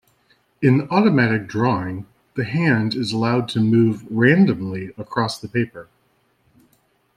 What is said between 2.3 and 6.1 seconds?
the hand is allowed to move 'randomly' across the paper.